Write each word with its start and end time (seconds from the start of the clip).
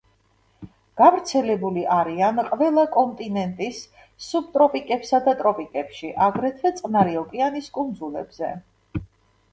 გავრცელებული 1.01 1.83
არიან 1.95 2.39
ყველა 2.53 2.85
კონტინენტის 2.95 3.83
სუბტროპიკებსა 4.29 5.23
და 5.31 5.37
ტროპიკებში, 5.43 6.11
აგრეთვე 6.29 6.75
წყნარი 6.81 7.17
ოკეანის 7.25 7.73
კუნძულებზე. 7.79 8.55